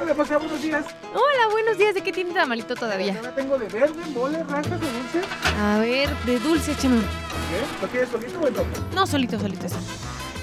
[0.00, 0.84] Hola, Pasea, buenos días.
[1.12, 1.94] Hola, buenos días.
[1.94, 3.16] ¿De qué tiene tamalito todavía?
[3.16, 5.20] Ahora tengo de verde, mole, rajas, de dulce.
[5.60, 7.00] A ver, de dulce, échame.
[7.00, 7.82] ¿Qué?
[7.82, 8.72] ¿Lo quieres solito o en doble?
[8.94, 9.78] No, solito, solito eso.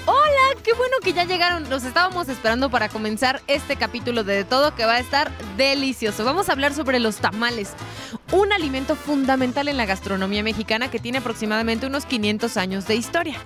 [0.06, 1.68] Hola, qué bueno que ya llegaron.
[1.68, 6.24] Los estábamos esperando para comenzar este capítulo de De Todo que va a estar delicioso.
[6.24, 7.72] Vamos a hablar sobre los tamales,
[8.32, 13.36] un alimento fundamental en la gastronomía mexicana que tiene aproximadamente unos 500 años de historia.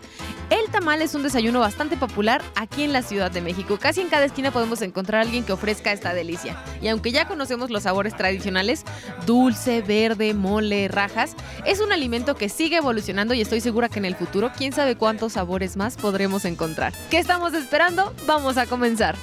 [0.50, 3.78] El tamal es un desayuno bastante popular aquí en la Ciudad de México.
[3.80, 6.60] Casi en cada esquina podemos encontrar a alguien que ofrezca esta delicia.
[6.82, 8.84] Y aunque ya conocemos los sabores tradicionales,
[9.26, 14.06] dulce, verde, mole, rajas, es un alimento que sigue evolucionando y estoy segura que en
[14.06, 16.92] el futuro, quién sabe cuántos sabores más podremos encontrar.
[17.10, 18.12] ¿Qué estamos esperando?
[18.26, 19.16] Vamos a comenzar.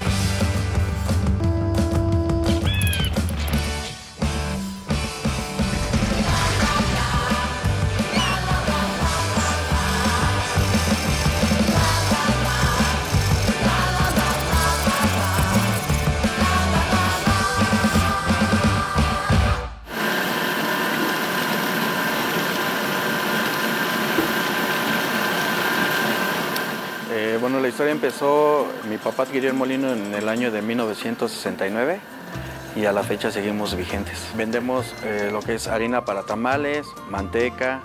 [27.98, 32.00] Empezó, mi papá adquirió el molino en el año de 1969
[32.76, 34.30] y a la fecha seguimos vigentes.
[34.36, 37.82] Vendemos eh, lo que es harina para tamales, manteca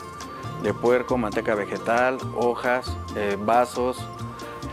[0.62, 3.96] de puerco, manteca vegetal, hojas, eh, vasos,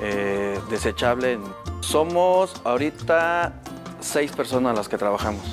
[0.01, 1.39] eh, desechable.
[1.79, 3.53] Somos ahorita
[4.01, 5.45] seis personas las que trabajamos.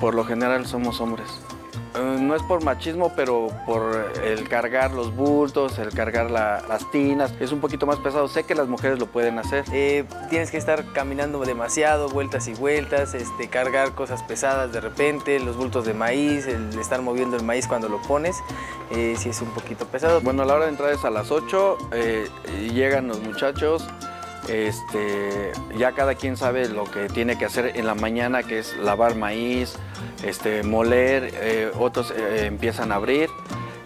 [0.00, 1.28] Por lo general somos hombres.
[1.98, 6.90] Eh, No es por machismo, pero por el cargar los bultos, el cargar la- las
[6.90, 8.28] tinas, es un poquito más pesado.
[8.28, 9.64] Sé que las mujeres lo pueden hacer.
[9.72, 15.38] Eh, tienes que estar caminando demasiado, vueltas y vueltas, este, cargar cosas pesadas de repente,
[15.40, 18.36] los bultos de maíz, el estar moviendo el maíz cuando lo pones,
[18.90, 20.20] eh, sí es un poquito pesado.
[20.20, 22.28] Bueno, la hora de entrada es a las 8, eh,
[22.60, 23.86] y llegan los muchachos,
[24.48, 28.76] este, ya cada quien sabe lo que tiene que hacer en la mañana, que es
[28.76, 29.76] lavar maíz,
[30.24, 33.30] este, moler, eh, otros eh, empiezan a abrir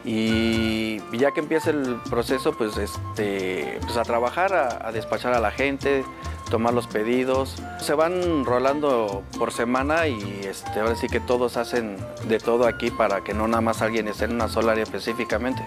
[0.05, 5.51] y ya que empieza el proceso, pues, este, pues a trabajar, a, despachar a la
[5.51, 6.05] gente,
[6.51, 7.63] tomar los pedidos.
[7.81, 11.99] Se van rolando por semana y este, ahora sí que todos hacen
[12.29, 15.63] de todo aquí para que no nada más alguien esté en una sola área específicamente.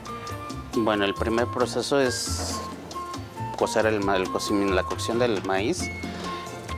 [0.76, 2.60] Bueno, el primer proceso es
[3.58, 5.90] cocer el, el coci- la cocción del maíz.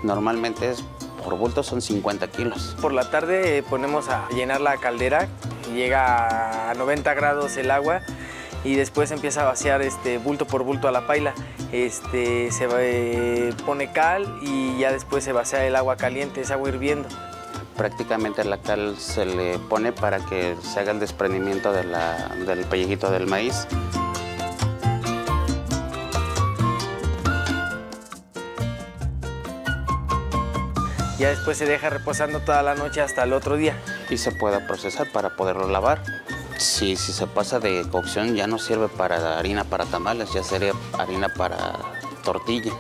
[0.03, 0.84] Normalmente es
[1.24, 2.75] por bulto son 50 kilos.
[2.81, 5.28] Por la tarde ponemos a llenar la caldera,
[5.74, 8.02] llega a 90 grados el agua
[8.64, 11.34] y después empieza a vaciar este, bulto por bulto a la paila.
[11.72, 16.69] Este, se eh, pone cal y ya después se vacía el agua caliente, es agua
[16.69, 17.09] hirviendo.
[17.75, 22.64] Prácticamente la cal se le pone para que se haga el desprendimiento de la- del
[22.66, 23.68] pellejito del maíz.
[31.18, 33.81] Ya después se deja reposando toda la noche hasta el otro día.
[34.09, 36.03] y se pueda procesar para poderlo lavar.
[36.58, 40.74] Si, si se pasa de cocción ya no sirve para harina para tamales, ya sería
[40.98, 41.74] harina para
[42.24, 42.74] tortilla.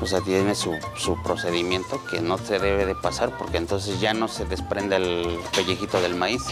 [0.00, 4.14] O sea, tiene su, su procedimiento que no se debe de pasar porque entonces ya
[4.14, 6.42] no se desprende el pellejito del maíz.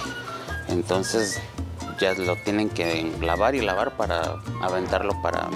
[0.68, 1.40] Entonces
[1.98, 5.48] ya lo tienen que lavar y lavar para aventarlo para,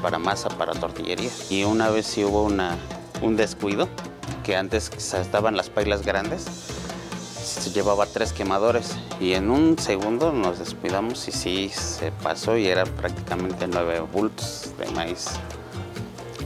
[0.00, 1.30] para masa, para tortillería.
[1.50, 2.76] Y una vez sí hubo una,
[3.20, 3.88] un descuido,
[4.42, 6.46] que antes estaban las pailas grandes,
[7.42, 12.68] se llevaba tres quemadores y en un segundo nos descuidamos y sí se pasó y
[12.68, 15.30] era prácticamente nueve bultos de maíz.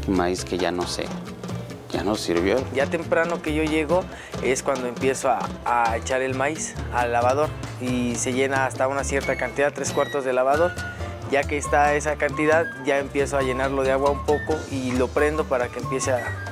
[0.09, 1.05] Maíz que ya no sé,
[1.93, 2.57] ya no sirvió.
[2.75, 4.05] Ya temprano que yo llego
[4.43, 7.49] es cuando empiezo a, a echar el maíz al lavador
[7.81, 10.73] y se llena hasta una cierta cantidad, tres cuartos de lavador.
[11.31, 15.09] Ya que está esa cantidad, ya empiezo a llenarlo de agua un poco y lo
[15.09, 16.46] prendo para que empiece a,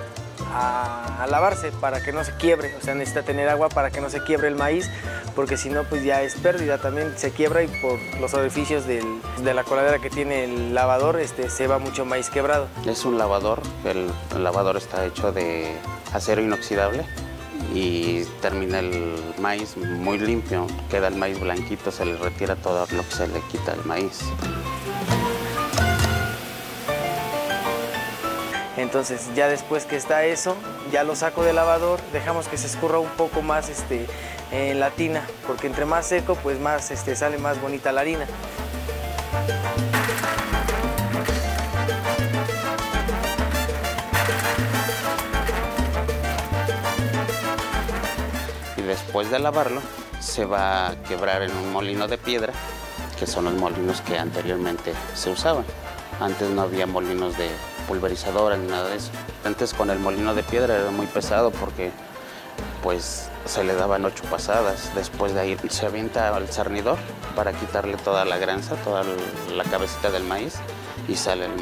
[0.54, 2.75] a- lavarse, para que no se quiebre.
[2.81, 4.88] O sea, necesita tener agua para que no se quiebre el maíz,
[5.34, 6.78] porque si no, pues ya es pérdida.
[6.78, 11.19] También se quiebra y por los orificios del- de la coladera que tiene el lavador,
[11.19, 12.69] este, se va mucho maíz quebrado.
[12.87, 15.75] Es un lavador, el, el lavador está hecho de
[16.12, 17.04] acero inoxidable
[17.75, 23.02] y termina el maíz muy limpio, queda el maíz blanquito, se le retira todo lo
[23.02, 24.20] que se le quita el maíz.
[28.94, 30.55] Entonces ya después que está eso,
[30.93, 34.06] ya lo saco del lavador, dejamos que se escurra un poco más este,
[34.52, 38.25] en la tina, porque entre más seco, pues más este, sale más bonita la harina.
[48.76, 49.82] y después de lavarlo
[50.20, 52.52] se va a quebrar en un molino de piedra,
[53.19, 55.64] que son los molinos que anteriormente se usaban.
[56.20, 57.50] Antes no había molinos de,
[57.86, 59.10] pulverizadora ni nada de eso.
[59.44, 61.90] Antes con el molino de piedra era muy pesado porque
[62.82, 64.90] pues se le daban ocho pasadas.
[64.94, 66.98] Después de ahí se avienta al cernidor
[67.34, 69.02] para quitarle toda la granza, toda
[69.54, 70.54] la cabecita del maíz
[71.08, 71.52] y sale el,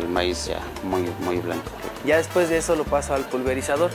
[0.00, 1.70] el maíz ya muy, muy blanco.
[2.04, 3.90] Ya después de eso lo paso al pulverizador.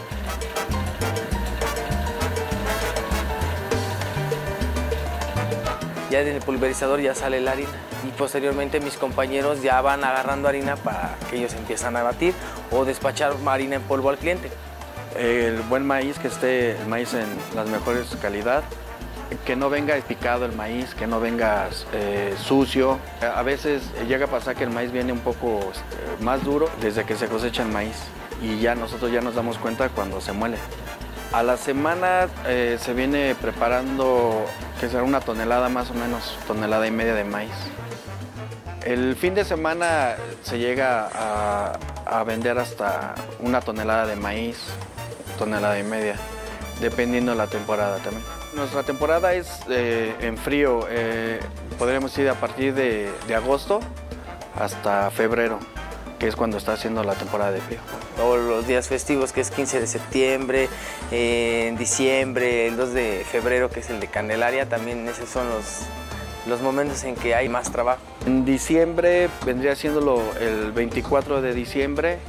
[6.09, 10.75] Ya del pulverizador ya sale la harina y posteriormente mis compañeros ya van agarrando harina
[10.75, 12.33] para que ellos empiezan a batir
[12.71, 14.49] o despachar harina en polvo al cliente.
[15.17, 18.63] El buen maíz, que esté el maíz en las mejores calidad,
[19.45, 22.99] que no venga picado el maíz, que no venga eh, sucio.
[23.21, 27.03] A veces llega a pasar que el maíz viene un poco este, más duro desde
[27.03, 27.95] que se cosecha el maíz
[28.41, 30.57] y ya nosotros ya nos damos cuenta cuando se muele.
[31.33, 34.45] A la semana eh, se viene preparando,
[34.79, 37.51] que será una tonelada más o menos, tonelada y media de maíz.
[38.87, 41.09] El fin de semana se llega
[42.05, 44.59] a, vender hasta una tonelada de maíz,
[45.37, 46.15] tonelada y media,
[46.79, 48.23] dependiendo de la temporada también.
[48.55, 51.41] Nuestra temporada es eh, en frío, eh,
[51.77, 53.81] podríamos ir a partir de, de agosto
[54.57, 55.59] hasta febrero,
[56.17, 57.79] que es cuando está haciendo la temporada de frío.
[58.23, 60.69] O los días festivos que es 15 de septiembre,
[61.11, 65.49] eh, en diciembre, el 2 de febrero que es el de Candelaria, también esos son
[65.49, 65.81] los,
[66.47, 68.01] los momentos en que hay más trabajo.
[68.25, 72.19] En diciembre vendría siéndolo el 24 de diciembre,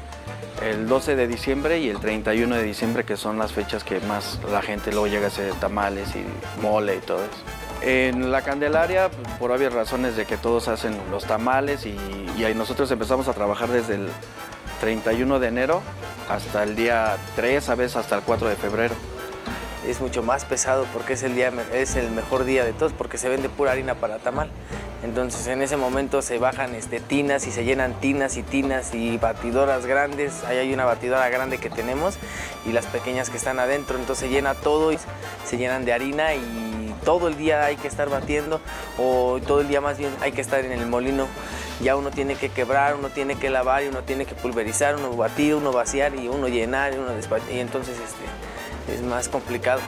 [0.63, 4.39] el 12 de diciembre y el 31 de diciembre, que son las fechas que más
[4.51, 7.43] la gente luego llega a hacer tamales y mole y todo eso.
[7.81, 11.97] En la Candelaria, por obvias razones de que todos hacen los tamales y,
[12.37, 14.09] y ahí nosotros empezamos a trabajar desde el
[14.81, 15.83] 31 de enero
[16.29, 18.95] hasta el día 3, a veces hasta el 4 de febrero.
[19.87, 23.19] Es mucho más pesado porque es el, día, es el mejor día de todos porque
[23.19, 24.51] se vende pura harina para tamal.
[25.05, 29.17] Entonces en ese momento se bajan este, tinas y se llenan tinas y tinas y
[29.17, 30.45] batidoras grandes.
[30.45, 32.17] Ahí hay una batidora grande que tenemos
[32.67, 33.99] y las pequeñas que están adentro.
[33.99, 34.99] Entonces se llena todo y
[35.47, 38.61] se llenan de harina y todo el día hay que estar batiendo
[38.99, 41.27] o todo el día más bien hay que estar en el molino.
[41.81, 45.13] Ya uno tiene que quebrar, uno tiene que lavar y uno tiene que pulverizar, uno
[45.13, 47.53] batir, uno vaciar y uno llenar y uno despachar.
[47.53, 48.25] Y entonces este,
[48.89, 49.81] es más complicado.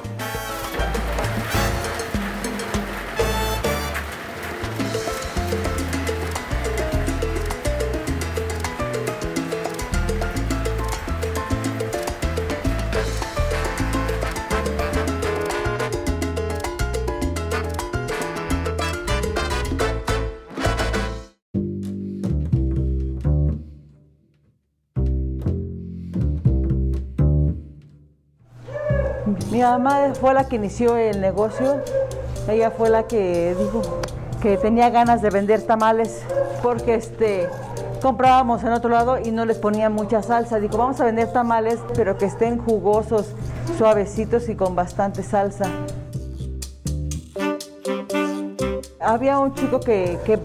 [29.51, 31.81] Mi mamá fue la que inició el negocio.
[32.49, 33.83] Ella fue la que dijo
[34.41, 36.23] que tenía ganas de vender tamales
[36.63, 37.49] porque este
[38.01, 40.59] comprábamos en otro lado y no les ponía mucha salsa.
[40.59, 43.35] Dijo, vamos a vender tamales, pero que estén jugosos,
[43.77, 45.67] suavecitos y con bastante salsa.
[49.01, 50.39] Había un chico que, que-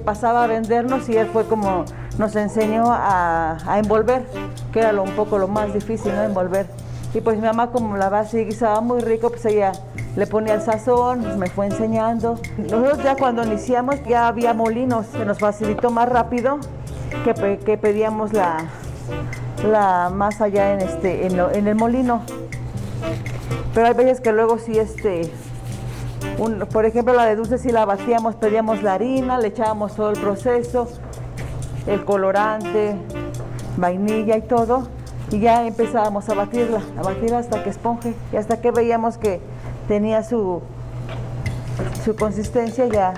[0.00, 1.84] pasaba a vendernos y él fue como
[2.16, 4.24] nos enseñó a, a envolver,
[4.72, 6.22] que era un poco lo más difícil, ¿no?
[6.22, 6.66] Envolver.
[7.12, 9.72] Y pues mi mamá como la base guisaba muy rico, pues ella
[10.16, 12.38] le ponía el sazón, me fue enseñando.
[12.58, 16.58] Nosotros ya cuando iniciamos ya había molinos, se nos facilitó más rápido
[17.24, 18.58] que, que pedíamos la,
[19.68, 22.22] la masa ya en, este, en, lo- en el molino.
[23.74, 25.32] Pero hay veces que luego sí, este,
[26.72, 30.20] por ejemplo, la de dulce si la batíamos, pedíamos la harina, le echábamos todo el
[30.20, 30.86] proceso,
[31.88, 32.94] el colorante,
[33.76, 34.88] vainilla y todo,
[35.30, 39.40] y ya empezábamos a batirla, a batir hasta que esponje, y hasta que veíamos que
[39.88, 40.62] tenía su,
[42.04, 43.14] su consistencia ya.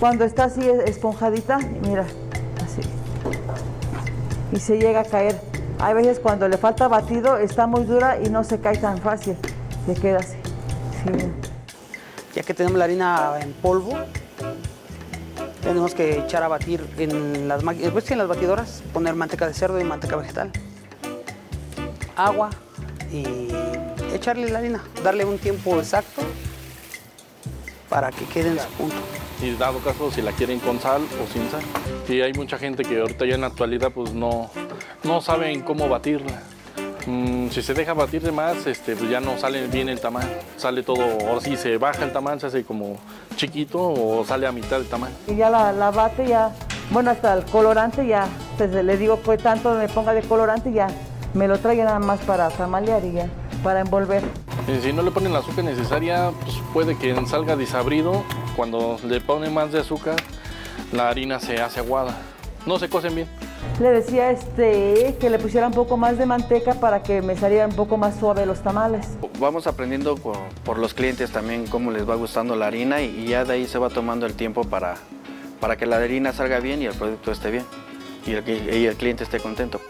[0.00, 2.06] Cuando está así esponjadita, mira,
[2.64, 2.80] así,
[4.52, 5.40] y se llega a caer.
[5.80, 9.36] Hay veces cuando le falta batido, está muy dura y no se cae tan fácil,
[9.86, 10.36] se queda así.
[12.34, 13.92] Ya que tenemos la harina en polvo,
[15.62, 19.80] tenemos que echar a batir en las pues, en las batidoras, poner manteca de cerdo
[19.80, 20.52] y manteca vegetal,
[22.18, 22.50] agua
[23.12, 23.24] y
[24.12, 26.22] echarle la harina, darle un tiempo exacto
[27.88, 28.96] para que quede en su punto.
[29.40, 31.62] y dado caso si la quieren con sal o sin sal.
[32.08, 34.50] Y hay mucha gente que ahorita ya en la actualidad pues no,
[35.04, 36.42] no saben cómo batirla.
[37.06, 40.28] Mm, si se deja batir de más, este, pues ya no sale bien el tamaño.
[40.58, 42.98] Sale todo, ahora sí se baja el tamaño, se hace como
[43.36, 45.14] chiquito o sale a mitad del tamaño.
[45.26, 46.52] Y ya la, la bate, ya,
[46.90, 48.26] bueno, hasta el colorante ya,
[48.58, 50.88] pues le digo que tanto me ponga de colorante, ya
[51.34, 53.28] me lo trae nada más para tamalear y ya,
[53.62, 54.22] para envolver.
[54.66, 58.22] Y si no le ponen la azúcar necesaria, pues puede que salga desabrido.
[58.56, 60.16] Cuando le ponen más de azúcar,
[60.92, 62.16] la harina se hace aguada.
[62.66, 63.28] No se cocen bien.
[63.80, 67.70] le decía este, que le pusiera un poco más de manteca para que me salieran
[67.70, 69.06] un poco más suave los tamales.
[69.38, 73.28] Vamos aprendiendo por, por los clientes también cómo les va gustando la harina y, y
[73.28, 74.96] ya de ahí se va tomando el tiempo para,
[75.60, 77.64] para que la harina salga bien y el producto esté bien
[78.26, 79.80] y el, y el cliente esté contento.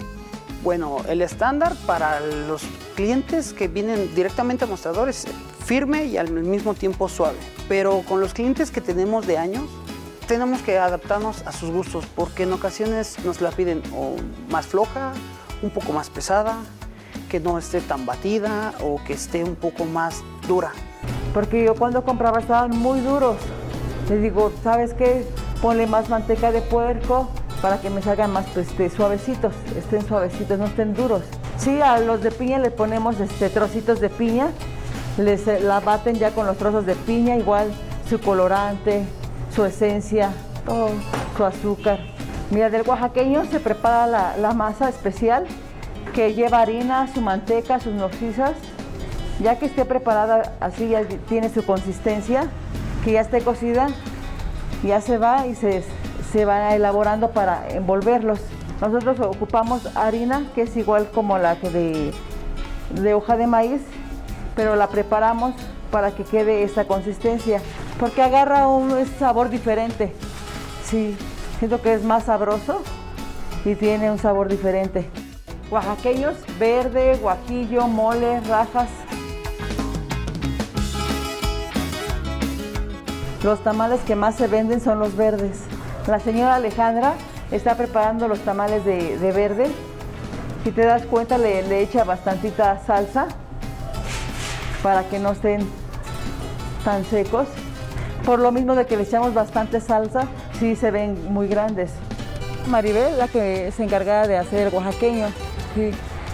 [0.65, 2.63] Bueno, el estándar para los
[2.97, 5.25] clientes que vienen directamente a mostradores,
[5.65, 7.39] firme y al mismo tiempo suave.
[7.69, 9.65] Pero con los clientes que tenemos de años,
[10.27, 14.17] tenemos que adaptarnos a sus gustos, porque en ocasiones nos la piden o
[14.51, 15.13] más floja,
[15.63, 16.57] un poco más pesada,
[17.31, 20.73] que no esté tan batida o que esté un poco más dura.
[21.35, 23.37] Porque yo cuando compraba estaban muy duros.
[24.09, 25.25] Les digo, ¿sabes qué?
[25.63, 30.59] Ponle más manteca de puerco para que me salgan más pues, este, suavecitos, estén suavecitos,
[30.59, 31.23] no estén duros.
[31.57, 34.49] Sí, a los de piña le ponemos este, trocitos de piña,
[35.19, 37.71] les eh, la baten ya con los trozos de piña, igual
[38.09, 39.05] su colorante,
[39.55, 40.31] su esencia,
[40.65, 40.91] todo,
[41.37, 41.99] su azúcar.
[42.51, 45.47] Mira, del oaxaqueño se prepara la, masa especial
[46.15, 48.53] que lleva harina, su manteca, sus nopcisas.
[49.41, 52.49] Ya que esté preparada así, ya tiene su consistencia,
[53.05, 53.89] que ya esté cocida,
[54.83, 55.85] ya se va y se,
[56.33, 58.41] se va elaborando para envolverlos.
[58.81, 62.13] Nosotros ocupamos harina, que es igual como la de,
[62.91, 63.83] de hoja de maíz,
[64.55, 65.55] pero la preparamos
[65.91, 67.61] para que quede esa consistencia,
[67.99, 70.13] porque agarra un sabor diferente.
[70.85, 71.17] Sí,
[71.59, 72.83] siento que es más sabroso
[73.65, 75.09] y tiene un sabor diferente.
[75.71, 78.89] Oaxaqueños, verde, guajillo, mole, rajas.
[83.43, 85.68] Los tamales que más se venden son los verdes.
[86.09, 87.13] La señora Alejandra
[87.51, 89.67] está preparando los tamales de, de verde.
[90.65, 93.29] Si te das cuenta, le, le, echa bastantita salsa
[94.83, 95.69] para que no estén
[96.83, 97.47] tan secos.
[98.25, 100.27] Por lo mismo de que le echamos bastante salsa,
[100.59, 101.91] sí se ven muy grandes.
[102.69, 105.27] Maribel, la que se encargada de hacer el oaxaqueño.
[105.75, 105.91] Sí.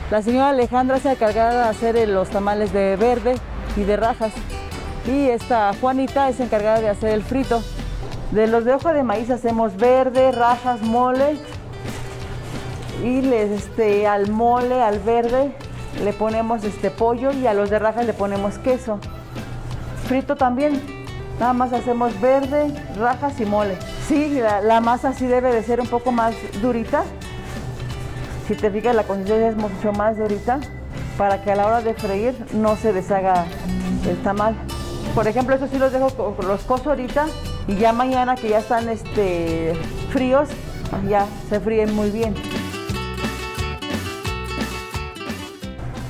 [0.08, 3.34] La señora Alejandra se encargada de hacer los tamales de verde
[3.76, 4.32] y de rajas.
[5.04, 7.60] Y esta Juanita es encargada de hacer el frito.
[8.34, 11.36] De los de hoja de maíz hacemos verde, rajas, mole.
[13.04, 15.54] Y les, este, al mole, al verde,
[16.02, 18.98] le ponemos este pollo y a los de rajas le ponemos queso.
[20.08, 20.82] Frito también.
[21.38, 23.78] Nada más hacemos verde, rajas y mole.
[24.08, 27.04] Sí, la, masa sí debe de ser un poco más durita.
[28.48, 30.58] Si te fijas, la consistencia es mucho más durita
[31.16, 33.46] para que a la hora de freír no se deshaga
[34.08, 34.56] el tamal.
[35.14, 37.26] Por ejemplo, eso sí los dejo, los coso ahorita
[37.66, 39.74] y ya mañana que ya están este,
[40.10, 40.48] fríos,
[41.08, 42.34] ya se fríen muy bien.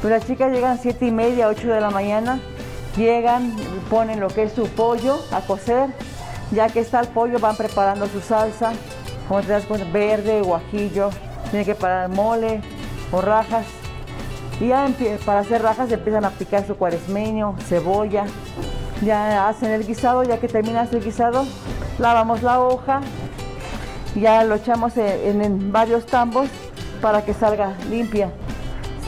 [0.00, 2.38] Pues las chicas llegan siete y media, 8 de la mañana,
[2.96, 3.56] llegan,
[3.88, 5.88] ponen lo que es su pollo a cocer,
[6.50, 8.72] ya que está el pollo van preparando su salsa,
[9.28, 11.10] como te das verde, guajillo,
[11.50, 12.60] tiene que parar mole
[13.12, 13.64] o rajas.
[14.60, 14.88] Y ya
[15.24, 18.26] para hacer rajas empiezan a picar su cuaresmeño, cebolla,
[19.04, 21.44] ya hacen el guisado, ya que terminas el guisado,
[21.98, 23.00] lavamos la hoja,
[24.14, 26.48] ya lo echamos en, varios tambos
[27.00, 28.30] para que salga limpia.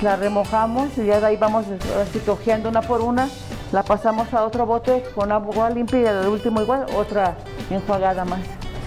[0.02, 1.64] La remojamos y ya de ahí vamos
[2.02, 2.22] así
[2.66, 3.28] una por una,
[3.72, 7.34] la pasamos a otro bote con agua limpia y al último igual otra
[7.70, 8.40] enjuagada más.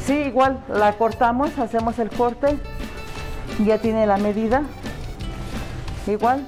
[0.06, 2.58] Sí, igual la cortamos, hacemos el corte,
[3.66, 4.62] ya tiene la medida,
[6.08, 6.46] igual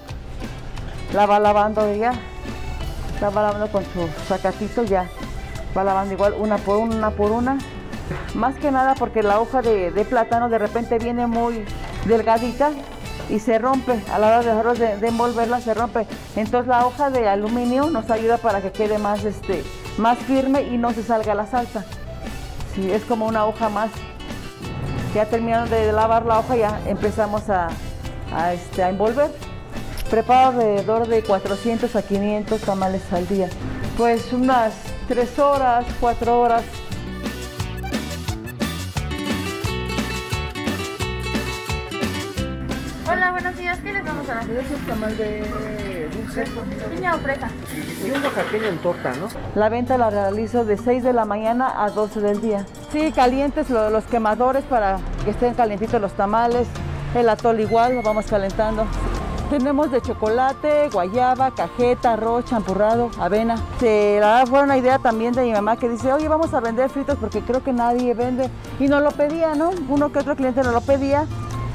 [1.13, 2.13] la va lavando ya
[3.29, 5.07] va lavando con su sacatito ya.
[5.75, 7.57] Va lavando igual una por una, una por una.
[8.33, 11.65] Más que nada porque la hoja de, plátano de repente viene muy
[12.05, 12.71] delgadita
[13.29, 14.01] y se rompe.
[14.11, 16.05] A la hora de, de, envolverla se rompe.
[16.35, 19.63] Entonces la hoja de aluminio nos ayuda para que quede más este
[19.97, 21.85] más firme y no se salga la salsa.
[22.73, 23.91] Sí, es como una hoja más.
[25.13, 27.69] Ya terminando de lavar la hoja ya empezamos a,
[28.53, 29.29] este, a envolver
[30.11, 33.47] Preparo alrededor de 400 a 500 tamales al día.
[33.97, 34.73] Pues unas
[35.07, 36.63] 3 horas, 4 horas.
[43.09, 43.79] Hola, buenos días.
[43.79, 44.49] ¿Qué les vamos a dar?
[44.49, 46.45] Es un tamal de dulce.
[46.93, 47.49] Piña o fresa.
[48.05, 49.29] Y un oaxaqueño en torta, ¿no?
[49.55, 52.65] La venta la realizo de 6 de la mañana a 12 del día.
[52.91, 56.67] Sí, calientes los, los quemadores para que estén calientitos los tamales.
[57.15, 58.85] El atol igual, lo vamos calentando.
[59.51, 63.57] Tenemos de chocolate, guayaba, cajeta, arroz, champurrado, avena.
[63.81, 66.89] Se, la fue una idea también de mi mamá que dice, oye, vamos a vender
[66.89, 68.49] fritos porque creo que nadie vende.
[68.79, 69.71] Y no lo pedía, ¿no?
[69.89, 71.25] Uno que otro cliente no lo pedía.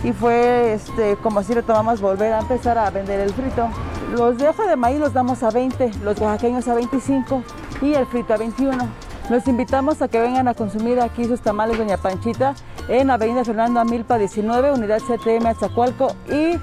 [0.03, 3.69] Y fue este, como si retomamos volver a empezar a vender el frito.
[4.17, 7.43] Los de hoja de maíz los damos a 20, los oaxaqueños a 25
[7.83, 8.89] y el frito a 21.
[9.29, 12.55] Los invitamos a que vengan a consumir aquí sus tamales Doña Panchita
[12.89, 16.59] en Avenida Fernando Amilpa 19, Unidad CTM Azacualco y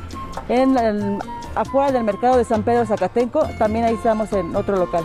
[0.49, 1.19] en el-
[1.55, 5.03] afuera del mercado de San Pedro Zacatenco, también ahí estamos en otro local.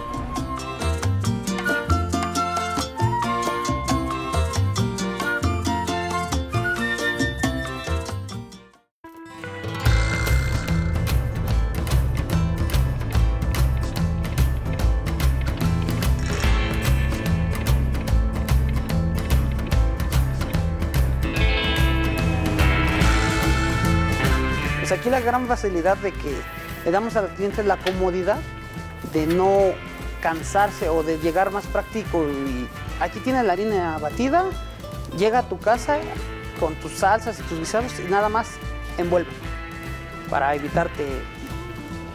[25.28, 26.34] Gran facilidad de que
[26.86, 28.38] le damos al cliente la comodidad
[29.12, 29.74] de no
[30.22, 32.24] cansarse o de llegar más práctico.
[32.24, 32.66] Y
[32.98, 34.46] aquí tienes la harina batida,
[35.18, 35.98] llega a tu casa
[36.58, 38.52] con tus salsas y tus guisados y nada más
[38.96, 39.30] envuelve.
[40.30, 41.06] Para evitarte,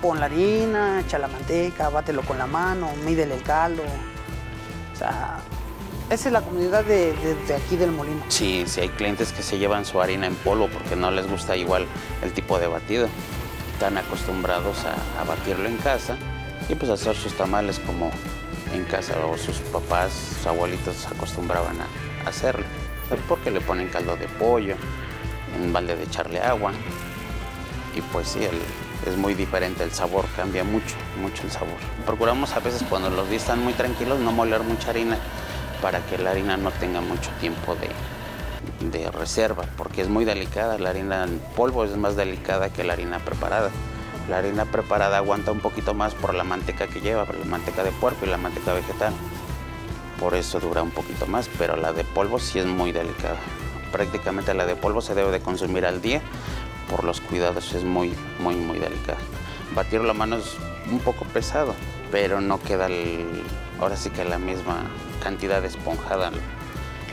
[0.01, 3.84] pon la harina, echa la manteca, bátelo con la mano, mídele el caldo.
[4.91, 5.38] O sea,
[6.13, 8.24] esa es la comunidad de, de- aquí del molino.
[8.29, 11.55] Sí, sí hay clientes que se llevan su harina en polvo porque no les gusta
[11.58, 11.86] igual
[12.22, 13.08] el tipo de batido.
[13.74, 16.15] Están acostumbrados a, batirlo en casa
[16.70, 18.12] y pues hacer sus tamales como
[18.74, 22.65] en casa o sus papás, sus abuelitos acostumbraban a hacerlo.
[23.27, 24.75] Porque le ponen caldo de pollo,
[25.62, 26.72] en balde de echarle agua
[27.96, 28.62] y pues sí, el-
[29.10, 31.75] es muy diferente el sabor, cambia mucho, mucho el sabor.
[32.05, 35.17] Procuramos a veces cuando los días están muy tranquilos no moler mucha harina
[35.83, 37.89] para que la harina no tenga mucho tiempo de,
[38.97, 42.93] de reserva, porque es muy delicada, la harina en polvo es más delicada que la
[42.93, 43.69] harina preparada.
[44.29, 47.83] La harina preparada aguanta un poquito más por la manteca que lleva, por la manteca
[47.83, 49.11] de puerco y la manteca vegetal.
[50.21, 53.35] Por eso dura un poquito más, pero la de polvo sí es muy delicada.
[53.91, 56.21] Prácticamente la de polvo se debe de consumir al día
[56.89, 59.17] por los cuidados, es muy, muy, muy delicada.
[59.75, 60.55] Batirlo a mano es
[60.89, 61.75] un poco pesado,
[62.09, 63.43] pero no queda el-
[63.81, 64.83] ahora sí que la misma
[65.24, 66.32] cantidad de esponjada.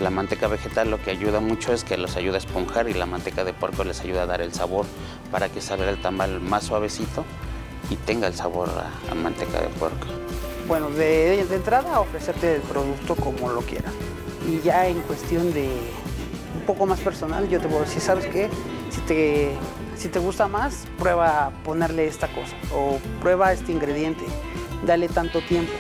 [0.01, 3.07] La manteca vegetal lo que ayuda mucho es que los ayuda a esponjar y la
[3.07, 4.87] manteca de puerco les ayuda a dar el sabor
[5.31, 7.25] para que salga el tamal más suavecito
[7.91, 10.07] y tenga el sabor a, manteca de puerco.
[10.67, 13.93] Bueno, de, de entrada ofrecerte el producto como lo quieran.
[14.49, 15.69] Y ya en cuestión de
[16.55, 18.49] un poco más personal, yo te puedo decir, ¿sabes qué?
[18.91, 19.53] Si te,
[19.97, 24.25] si te gusta más, prueba ponerle esta cosa o prueba este ingrediente,
[24.87, 25.73] dale tanto tiempo.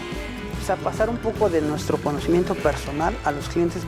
[0.61, 3.83] O sea, pasar un poco de nuestro conocimiento personal a los clientes.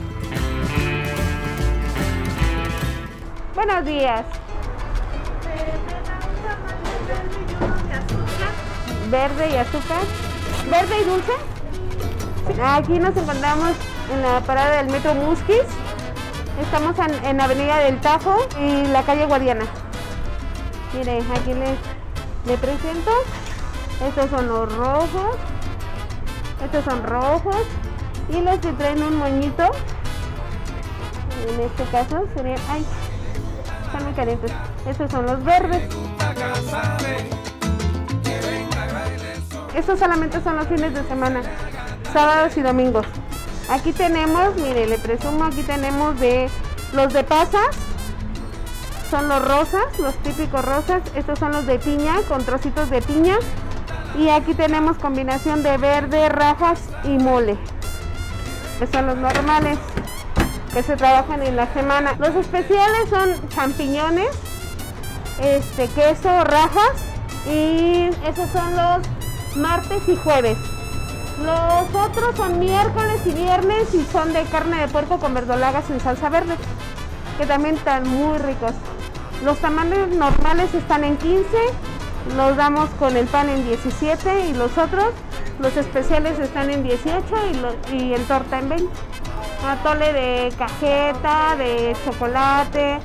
[3.55, 4.25] Buenos días.
[9.09, 10.01] Verde y azúcar.
[10.69, 11.31] ¿Verde y dulce?
[12.61, 13.71] Aquí nos encontramos
[14.11, 15.61] en la parada del metro Musquis.
[16.59, 19.65] Estamos en, en Avenida del Tajo y la calle Guadiana.
[20.93, 21.77] Mire, aquí les,
[22.45, 23.11] le presento.
[24.05, 25.37] Estos son los rojos.
[26.63, 27.57] Estos son rojos.
[28.29, 29.71] Y los que traen un moñito.
[31.47, 32.59] En este caso serían.
[32.69, 32.85] Ay,
[33.85, 34.51] están muy calientes.
[34.87, 35.89] Estos son los verdes.
[39.73, 41.41] Estos solamente son los fines de semana,
[42.13, 43.07] sábados y domingos.
[43.69, 46.47] Aquí tenemos, mire, le presumo, aquí tenemos de
[46.93, 47.75] los de pasas,
[49.09, 51.01] son los rosas, los típicos rosas.
[51.15, 53.37] Estos son los de piña, con trocitos de piña.
[54.17, 57.57] Y aquí tenemos combinación de verde, rajas y mole,
[58.79, 59.79] que son los normales
[60.71, 62.15] que se trabajan en la semana.
[62.19, 64.29] Los especiales son champiñones,
[65.41, 66.93] este queso, rajas
[67.47, 70.57] y esos son los martes y jueves.
[71.43, 75.99] Los otros son miércoles y viernes y son de carne de puerco con verdolagas en
[75.99, 76.55] salsa verde,
[77.37, 78.73] que también están muy ricos.
[79.43, 81.45] Los tamales normales están en 15,
[82.35, 85.07] los damos con el pan en 17 y los otros,
[85.59, 88.93] los especiales están en 18 y, lo- y en torta en 20.
[89.67, 92.99] Atole de cajeta, de chocolate.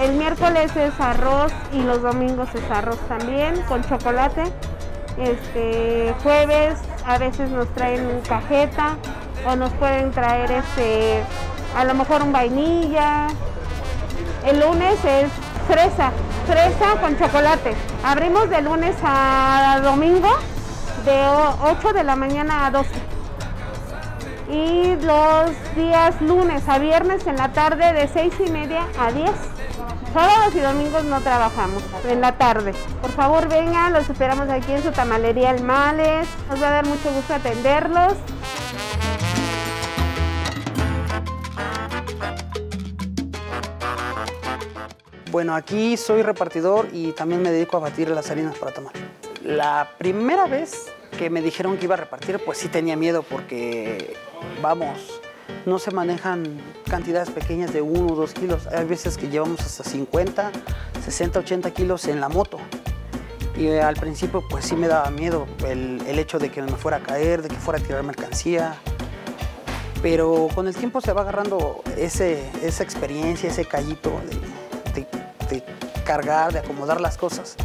[0.00, 4.44] El miércoles es arroz y los domingos es arroz también con chocolate.
[5.18, 8.96] Este jueves a veces nos traen cajeta
[9.46, 11.22] o nos pueden traer este
[11.76, 13.26] a lo mejor un vainilla.
[14.46, 15.28] El lunes es
[15.68, 16.12] fresa,
[16.50, 17.74] fresa con chocolate.
[18.04, 20.28] Abrimos de lunes a domingo
[21.04, 22.90] de o- 8 de la mañana a 12
[24.48, 29.30] y los días lunes a viernes en la tarde de 6 y media a 10.
[30.12, 32.74] Sábados y domingos no trabajamos, en la tarde.
[33.00, 36.26] Por favor vengan, los esperamos aquí en su tamalería El Males.
[36.50, 38.14] Nos va a dar mucho gusto atenderlos.
[45.30, 48.92] Bueno, aquí soy repartidor y también me dedico a batir las harinas para tamal.
[49.44, 54.16] La primera vez que me dijeron que iba a repartir, pues sí tenía miedo porque,
[54.60, 55.20] vamos,
[55.66, 58.66] no se manejan cantidades pequeñas de 1 o 2 kilos.
[58.66, 60.50] Hay veces que llevamos hasta 50,
[61.04, 62.58] 60, 80 kilos en la moto.
[63.56, 66.72] Y eh, al principio pues sí me daba miedo el, el hecho de que me
[66.72, 68.74] fuera a caer, de que fuera a tirar mercancía.
[70.02, 74.59] Pero con el tiempo se va agarrando ese, esa experiencia, ese callito de,
[76.04, 77.56] cargar, de acomodar las cosas.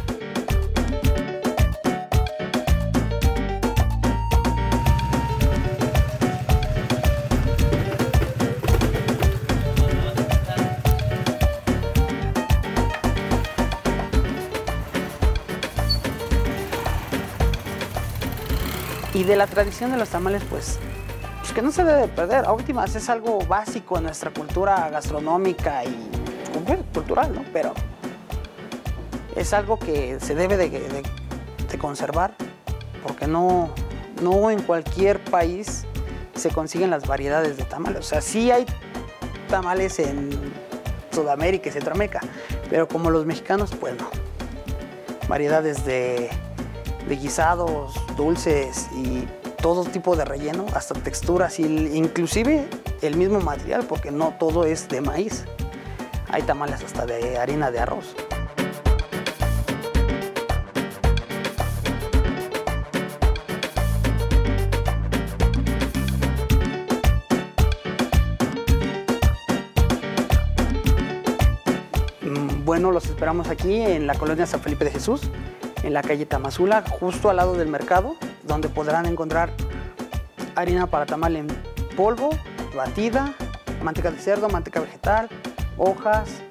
[19.14, 20.78] Y de la tradición de los tamales, pues,
[21.40, 22.44] pues que no se debe perder.
[22.44, 26.25] A últimas es algo básico en nuestra cultura gastronómica y
[26.92, 27.44] cultural, ¿no?
[27.52, 27.72] Pero
[29.34, 31.02] es algo que se debe de, de-
[31.70, 32.34] de conservar
[33.02, 33.70] porque no,
[34.22, 35.84] no en cualquier país
[36.34, 38.00] se consiguen las variedades de tamales.
[38.00, 38.66] O sea, sí hay
[39.48, 40.30] tamales en
[41.12, 42.20] Sudamérica y Centroamérica,
[42.70, 44.08] pero como los mexicanos, pues no.
[45.28, 46.28] Variedades de,
[47.08, 49.26] de guisados, dulces y
[49.62, 52.68] todo tipo de relleno, hasta texturas, y inclusive
[53.02, 55.44] el mismo material, porque no todo es de maíz.
[56.28, 58.14] Hay tamales hasta de harina de arroz.
[72.22, 75.22] Mm, Bueno, los esperamos aquí en la colonia San Felipe de Jesús,
[75.82, 79.50] en la calle Tamazula, justo al lado del mercado, donde podrán encontrar
[80.56, 81.46] harina para tamal en
[81.96, 82.30] polvo,
[82.74, 83.34] batida,
[83.82, 85.28] manteca de cerdo, manteca vegetal,
[85.78, 86.42] hojas,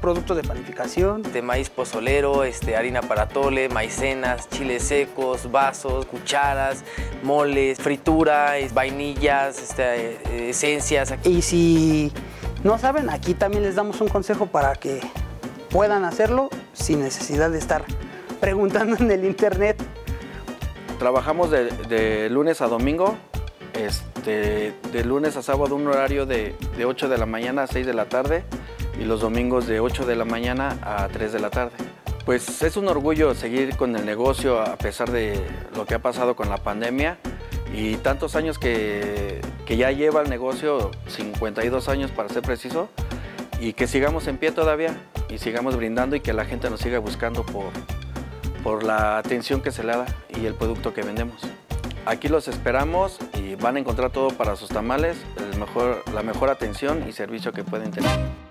[0.00, 1.22] productos de panificación.
[1.22, 6.84] de maíz pozolero, este, harina para tole, maicenas, chiles secos, vasos, cucharas,
[7.22, 11.14] moles, fritura, vainillas, este, eh, esencias.
[11.24, 12.12] Y si
[12.64, 15.00] no saben, aquí también les damos un consejo para que
[15.70, 17.84] puedan hacerlo sin necesidad de estar
[18.40, 19.76] preguntando en el internet.
[20.98, 23.16] Trabajamos de, de lunes a domingo,
[23.78, 27.86] este, de lunes a sábado un horario de, de 8 de la mañana a 6
[27.86, 28.44] de la tarde
[29.00, 31.72] y los domingos de 8 de la mañana a 3 de la tarde.
[32.24, 35.40] Pues es un orgullo seguir con el negocio a pesar de
[35.74, 37.18] lo que ha pasado con la pandemia
[37.72, 42.88] y tantos años que, que ya lleva el negocio, 52 años para ser preciso,
[43.60, 44.96] y que sigamos en pie todavía
[45.28, 47.70] y sigamos brindando y que la gente nos siga buscando por,
[48.62, 50.06] por la atención que se le da
[50.40, 51.42] y el producto que vendemos.
[52.08, 55.18] Aquí los esperamos y van a encontrar todo para sus tamales,
[56.14, 58.47] la mejor atención y servicio que pueden tener.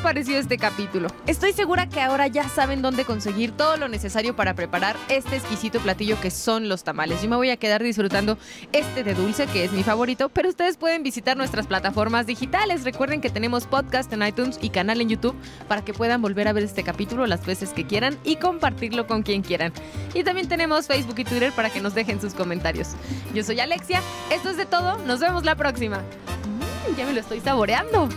[0.00, 1.08] Pareció este capítulo?
[1.26, 5.78] Estoy segura que ahora ya saben dónde conseguir todo lo necesario para preparar este exquisito
[5.80, 7.22] platillo que son los tamales.
[7.22, 8.38] Yo me voy a quedar disfrutando
[8.72, 12.84] este de dulce, que es mi favorito, pero ustedes pueden visitar nuestras plataformas digitales.
[12.84, 15.36] Recuerden que tenemos podcast en iTunes y canal en YouTube
[15.68, 19.22] para que puedan volver a ver este capítulo las veces que quieran y compartirlo con
[19.22, 19.72] quien quieran.
[20.14, 22.88] Y también tenemos Facebook y Twitter para que nos dejen sus comentarios.
[23.34, 25.98] Yo soy Alexia, esto es de todo, nos vemos la próxima.
[25.98, 28.08] Mm, ya me lo estoy saboreando.